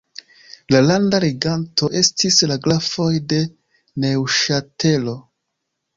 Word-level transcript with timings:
La 0.75 0.79
landa 0.85 1.19
reganto 1.25 1.89
estis 2.01 2.39
la 2.53 2.57
grafoj 2.69 3.11
de 3.35 3.41
Neŭŝatelo. 4.07 5.15